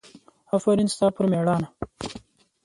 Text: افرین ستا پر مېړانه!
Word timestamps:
افرین 0.55 0.87
ستا 0.93 1.07
پر 1.15 1.25
مېړانه! 1.31 1.67